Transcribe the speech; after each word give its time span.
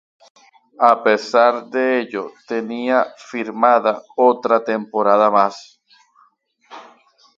A 0.79 1.03
pesar 1.03 1.65
de 1.69 1.99
ello, 2.01 2.31
tenía 2.47 3.13
firmada 3.19 4.01
otra 4.17 4.63
temporada 4.63 5.29
más. 5.29 5.79